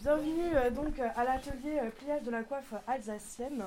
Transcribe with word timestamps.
Bienvenue 0.00 0.54
euh, 0.54 0.70
donc 0.70 1.00
à 1.00 1.24
l'atelier 1.24 1.80
euh, 1.82 1.90
pliage 1.90 2.22
de 2.22 2.30
la 2.30 2.44
coiffe 2.44 2.72
alsacienne. 2.86 3.64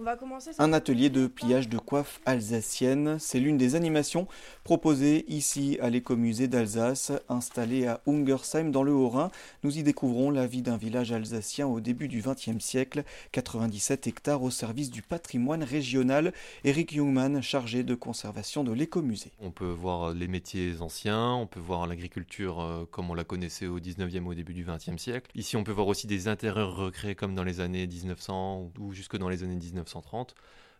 On 0.00 0.02
va 0.02 0.16
commencer. 0.16 0.52
Un 0.58 0.72
atelier 0.72 1.10
de 1.10 1.26
pliage 1.26 1.68
de 1.68 1.76
coiffe 1.76 2.22
alsacienne, 2.24 3.18
c'est 3.18 3.38
l'une 3.38 3.58
des 3.58 3.74
animations 3.74 4.28
proposées 4.64 5.26
ici 5.28 5.76
à 5.82 5.90
l'écomusée 5.90 6.48
d'Alsace, 6.48 7.12
installé 7.28 7.86
à 7.86 8.00
Ungersheim 8.06 8.70
dans 8.70 8.82
le 8.82 8.92
Haut-Rhin. 8.92 9.30
Nous 9.62 9.76
y 9.76 9.82
découvrons 9.82 10.30
la 10.30 10.46
vie 10.46 10.62
d'un 10.62 10.78
village 10.78 11.12
alsacien 11.12 11.66
au 11.66 11.80
début 11.80 12.08
du 12.08 12.22
XXe 12.22 12.64
siècle, 12.64 13.04
97 13.32 14.06
hectares 14.06 14.42
au 14.42 14.48
service 14.48 14.90
du 14.90 15.02
patrimoine 15.02 15.62
régional. 15.62 16.32
Eric 16.64 16.94
Jungmann, 16.94 17.42
chargé 17.42 17.82
de 17.82 17.94
conservation 17.94 18.64
de 18.64 18.72
l'écomusée. 18.72 19.32
On 19.38 19.50
peut 19.50 19.70
voir 19.70 20.14
les 20.14 20.28
métiers 20.28 20.80
anciens, 20.80 21.34
on 21.34 21.46
peut 21.46 21.60
voir 21.60 21.86
l'agriculture 21.86 22.62
euh, 22.62 22.86
comme 22.90 23.10
on 23.10 23.14
la 23.14 23.24
connaissait 23.24 23.66
au 23.66 23.78
19e 23.78 24.24
au 24.24 24.32
début 24.32 24.54
du 24.54 24.64
XXe 24.64 24.96
siècle. 24.96 25.30
Ici, 25.34 25.58
on 25.58 25.62
peut 25.62 25.72
voir 25.72 25.88
aussi 25.88 26.06
des 26.06 26.26
intérieurs 26.26 26.74
recréés 26.74 27.14
comme 27.14 27.34
dans 27.34 27.44
les 27.44 27.60
années 27.60 27.86
1900 27.86 28.70
ou 28.78 28.94
jusque 28.94 29.18
dans 29.18 29.28
les 29.28 29.42
années 29.42 29.56
1900. 29.56 29.89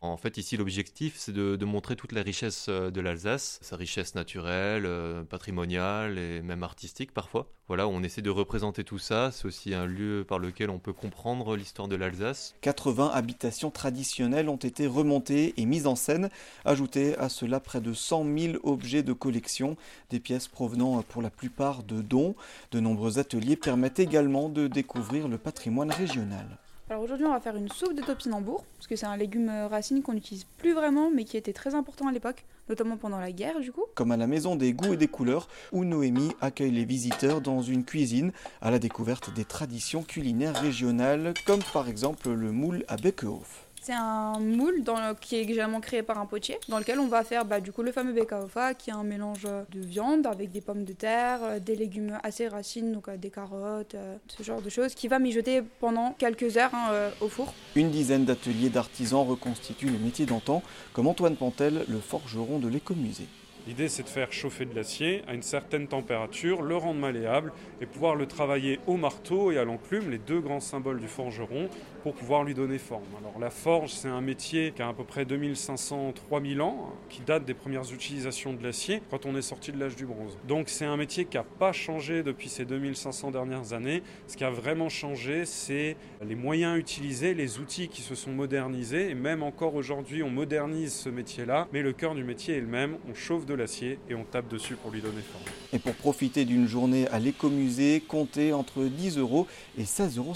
En 0.02 0.16
fait, 0.16 0.38
ici, 0.38 0.56
l'objectif, 0.56 1.16
c'est 1.19 1.32
de, 1.32 1.64
montrer 1.66 1.95
toute 1.95 2.12
la 2.12 2.23
richesse 2.23 2.66
euh, 2.70 2.91
de 2.91 3.02
l'Alsace, 3.02 3.59
sa 3.60 3.77
richesse 3.77 4.14
naturelle, 4.14 4.86
euh, 4.86 5.24
patrimoniale 5.24 6.19
et 6.19 6.41
même 6.41 6.62
artistique 6.62 7.12
parfois. 7.12 7.52
Voilà, 7.69 7.86
on 7.86 8.02
essaie 8.02 8.23
de 8.23 8.30
représenter 8.30 8.83
tout 8.83 8.98
ça. 8.98 9.30
C'est 9.30 9.45
aussi 9.45 9.74
un 9.74 9.84
lieu 9.84 10.24
par 10.27 10.38
lequel 10.38 10.70
on 10.70 10.78
peut 10.78 10.95
comprendre 10.95 11.55
l'histoire 11.55 11.86
de 11.86 11.96
l'Alsace. 11.96 12.55
80 12.62 13.10
habitations 13.12 13.70
traditionnelles 13.70 14.48
ont 14.48 14.56
été 14.56 14.86
remontées 14.86 15.52
et 15.58 15.66
mises 15.66 15.86
en 15.86 15.97
scène. 15.97 16.30
Ajoutez 16.64 17.14
à 17.19 17.28
cela 17.28 17.61
près 17.61 17.83
de 17.83 17.92
100 17.92 18.24
000 18.38 18.56
objets 18.62 19.02
de 19.02 19.12
collection, 19.12 19.77
des 20.08 20.19
pièces 20.19 20.48
provenant 20.48 21.02
pour 21.02 21.20
la 21.20 21.30
plupart 21.30 21.83
de 21.83 22.00
dons. 22.00 22.34
De 22.70 22.80
nombreux 22.80 23.19
ateliers 23.19 23.56
permettent 23.56 24.00
également 24.00 24.48
de 24.48 24.66
découvrir 24.66 25.28
le 25.28 25.36
patrimoine 25.36 25.92
régional. 25.92 26.58
Alors 26.91 27.05
aujourd'hui, 27.05 27.25
on 27.25 27.33
va 27.33 27.39
faire 27.39 27.55
une 27.55 27.69
soupe 27.69 27.95
de 27.95 28.03
topinambour, 28.03 28.64
parce 28.77 28.89
que 28.89 28.97
c'est 28.97 29.06
un 29.06 29.17
légume 29.17 29.48
euh, 29.48 29.69
racine 29.69 30.03
qu'on 30.03 30.12
n'utilise 30.12 30.42
plus 30.59 30.73
vraiment, 30.73 31.09
mais 31.09 31.23
qui 31.23 31.37
était 31.37 31.53
très 31.53 31.77
important 31.77 32.09
à 32.09 32.12
l'époque, 32.12 32.45
notamment 32.69 32.97
pendant 32.97 33.20
la 33.20 33.31
guerre 33.31 33.61
du 33.61 33.70
coup. 33.70 33.84
Comme 33.95 34.11
à 34.11 34.17
la 34.17 34.27
Maison 34.27 34.56
des 34.56 34.73
goûts 34.73 34.95
et 34.95 34.97
des 34.97 35.06
couleurs, 35.06 35.47
où 35.70 35.84
Noémie 35.84 36.33
accueille 36.41 36.73
les 36.73 36.84
visiteurs 36.84 37.41
dans 37.42 37.62
une 37.62 37.84
cuisine 37.84 38.33
à 38.61 38.73
la 38.73 38.81
découverte 38.81 39.33
des 39.33 39.45
traditions 39.45 40.03
culinaires 40.03 40.61
régionales, 40.61 41.33
comme 41.47 41.62
par 41.73 41.89
exemple 41.89 42.29
le 42.29 42.51
moule 42.51 42.84
à 42.89 42.97
Beckehof. 42.97 43.70
C'est 43.83 43.95
un 43.95 44.39
moule 44.39 44.84
qui 45.23 45.36
est 45.36 45.48
généralement 45.48 45.81
créé 45.81 46.03
par 46.03 46.19
un 46.19 46.27
potier, 46.27 46.59
dans 46.69 46.78
lequel 46.78 47.00
on 47.00 47.09
va 47.09 47.25
faire 47.25 47.47
bah, 47.47 47.61
du 47.61 47.73
coup 47.73 47.83
le 47.83 47.92
fameux 47.92 48.12
bekaofa, 48.12 48.75
qui 48.75 48.91
est 48.91 48.92
un 48.92 49.05
mélange 49.05 49.45
de 49.45 49.81
viande 49.81 50.27
avec 50.27 50.53
des 50.53 50.61
pommes 50.61 50.84
de 50.84 50.92
terre, 50.92 51.39
euh, 51.42 51.59
des 51.59 51.77
légumes 51.77 52.19
assez 52.23 52.47
racines, 52.47 52.92
donc 52.92 53.08
euh, 53.08 53.17
des 53.17 53.31
carottes, 53.31 53.95
euh, 53.95 54.17
ce 54.28 54.42
genre 54.42 54.61
de 54.61 54.69
choses, 54.69 54.95
qui 54.95 55.08
va 55.08 55.19
mijoter 55.19 55.62
pendant 55.81 56.12
quelques 56.19 56.58
heures 56.58 56.75
hein, 56.75 57.11
au 57.23 57.28
four. 57.28 57.55
Une 57.75 57.91
dizaine 57.91 58.27
d'ateliers 58.27 58.69
d'artisans 58.69 59.27
reconstituent 59.27 59.89
le 59.89 59.98
métier 59.98 60.27
d'antan, 60.27 60.62
comme 60.92 61.06
Antoine 61.06 61.36
Pantel, 61.36 61.84
le 61.89 62.01
forgeron 62.01 62.58
de 62.58 62.69
l'écomusée. 62.69 63.28
L'idée, 63.66 63.89
c'est 63.89 64.03
de 64.03 64.08
faire 64.08 64.33
chauffer 64.33 64.64
de 64.64 64.75
l'acier 64.75 65.22
à 65.28 65.34
une 65.34 65.42
certaine 65.42 65.86
température, 65.86 66.62
le 66.62 66.77
rendre 66.77 67.00
malléable 67.00 67.53
et 67.80 67.86
pouvoir 67.86 68.17
le 68.17 68.27
travailler 68.27 68.80
au 68.86 68.97
marteau 68.97 69.52
et 69.52 69.58
à 69.58 69.64
l'enclume, 69.64 70.11
les 70.11 70.19
deux 70.19 70.41
grands 70.41 70.61
symboles 70.61 71.00
du 71.00 71.08
forgeron, 71.08 71.69
pour 72.02 72.14
pouvoir 72.14 72.44
lui 72.44 72.55
donner 72.55 72.78
forme. 72.78 73.05
Alors 73.19 73.39
la 73.39 73.50
forge, 73.50 73.91
c'est 73.91 74.08
un 74.08 74.20
métier 74.20 74.72
qui 74.75 74.83
a 74.83 74.89
à 74.89 74.92
peu 74.92 75.05
près 75.05 75.25
2500-3000 75.25 76.61
ans, 76.61 76.92
qui 77.08 77.20
date 77.20 77.44
des 77.44 77.55
premières 77.55 77.92
utilisations 77.92 78.55
de 78.55 78.62
l'acier 78.62 79.02
quand 79.11 79.27
on 79.27 79.36
est 79.36 79.42
sorti 79.42 79.72
de 79.72 79.78
l'âge 79.78 79.97
du 79.97 80.06
bronze. 80.06 80.39
Donc 80.48 80.69
c'est 80.69 80.86
un 80.86 80.97
métier 80.97 81.27
qui 81.27 81.36
n'a 81.36 81.45
pas 81.45 81.72
changé 81.72 82.22
depuis 82.22 82.48
ces 82.48 82.64
2500 82.64 83.30
dernières 83.30 83.72
années. 83.72 84.02
Ce 84.27 84.36
qui 84.36 84.45
a 84.45 84.50
vraiment 84.50 84.89
changé, 84.89 85.45
c'est 85.45 85.97
les 86.24 86.34
moyens 86.34 86.78
utilisés, 86.78 87.34
les 87.34 87.58
outils 87.58 87.89
qui 87.89 88.02
se 88.02 88.14
sont 88.14 88.33
modernisés. 88.33 89.11
Et 89.11 89.14
même 89.14 89.42
encore 89.42 89.74
aujourd'hui, 89.74 90.22
on 90.22 90.30
modernise 90.30 90.95
ce 90.95 91.08
métier-là, 91.08 91.69
mais 91.72 91.83
le 91.83 91.92
cœur 91.92 92.14
du 92.14 92.24
métier 92.24 92.56
est 92.56 92.61
le 92.61 92.67
même. 92.67 92.96
On 93.08 93.14
chauffe 93.14 93.45
l'acier 93.55 93.98
et 94.08 94.14
on 94.14 94.24
tape 94.24 94.48
dessus 94.48 94.77
pour 94.77 94.90
lui 94.90 95.00
donner 95.00 95.22
forme. 95.22 95.44
Et 95.72 95.78
pour 95.78 95.94
profiter 95.94 96.44
d'une 96.44 96.66
journée 96.66 97.06
à 97.08 97.18
l'écomusée, 97.18 98.02
comptez 98.06 98.52
entre 98.52 98.84
10 98.84 99.18
euros 99.18 99.46
et 99.78 99.84
16,50 99.84 100.18
euros. 100.18 100.34